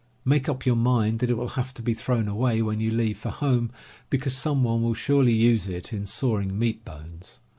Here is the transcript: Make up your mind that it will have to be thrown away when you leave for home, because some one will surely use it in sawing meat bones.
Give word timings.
Make 0.25 0.49
up 0.49 0.65
your 0.65 0.75
mind 0.77 1.19
that 1.19 1.29
it 1.29 1.35
will 1.37 1.49
have 1.49 1.75
to 1.75 1.83
be 1.83 1.93
thrown 1.93 2.27
away 2.27 2.63
when 2.63 2.79
you 2.79 2.89
leave 2.89 3.19
for 3.19 3.29
home, 3.29 3.71
because 4.09 4.35
some 4.35 4.63
one 4.63 4.81
will 4.81 4.95
surely 4.95 5.33
use 5.35 5.67
it 5.67 5.93
in 5.93 6.07
sawing 6.07 6.57
meat 6.57 6.83
bones. 6.83 7.39